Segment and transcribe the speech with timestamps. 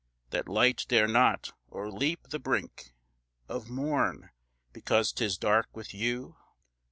[0.31, 2.95] That light dare not o'erleap the brink
[3.47, 4.31] Of morn,
[4.73, 6.37] because 'tis dark with you?